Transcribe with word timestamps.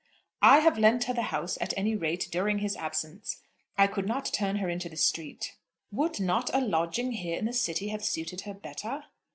"I 0.41 0.61
have 0.61 0.79
lent 0.79 1.03
her 1.03 1.13
the 1.13 1.21
house, 1.29 1.59
at 1.61 1.77
any 1.77 1.95
rate, 1.95 2.27
during 2.31 2.57
his 2.57 2.75
absence. 2.75 3.37
I 3.77 3.85
could 3.85 4.07
not 4.07 4.25
turn 4.33 4.55
her 4.55 4.67
into 4.67 4.89
the 4.89 4.97
street." 4.97 5.55
"Would 5.91 6.19
not 6.19 6.49
a 6.55 6.59
lodging 6.59 7.11
here 7.11 7.37
in 7.37 7.45
the 7.45 7.53
city 7.53 7.89
have 7.89 8.03
suited 8.03 8.41
her 8.41 8.55
better?" 8.55 9.03